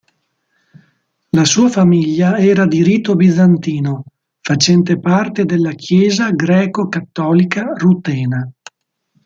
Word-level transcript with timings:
La 1.29 1.45
sua 1.45 1.69
famiglia 1.69 2.35
era 2.39 2.65
di 2.65 2.81
rito 2.81 3.13
bizantino, 3.13 4.05
facente 4.39 4.99
parte 4.99 5.45
della 5.45 5.73
Chiesa 5.73 6.31
greco-cattolica 6.31 7.73
rutena. 7.77 8.51